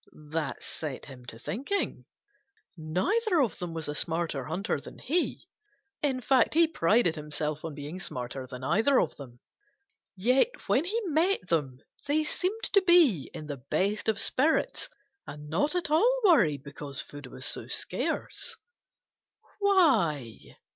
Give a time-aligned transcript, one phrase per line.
[0.13, 2.05] That set him to thinking.
[2.75, 5.47] Neither of them was a smarter hunter than he.
[6.01, 9.41] In fact, he prided himself on being smarter than either of them.
[10.15, 14.89] Yet when he met them, they seemed to be in the best of spirits
[15.27, 18.57] and not at all worried because food was so scarce.
[19.59, 20.39] Why?